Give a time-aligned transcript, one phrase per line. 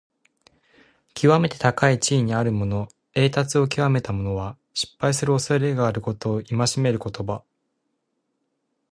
[1.13, 7.43] きわめて高い地位にあるもの、栄達をきわめた者は、失敗をするおそれがあることを戒める言葉。